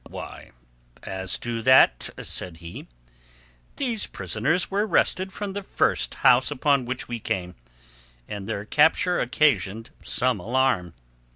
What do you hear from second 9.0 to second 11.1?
occasioned some alarm.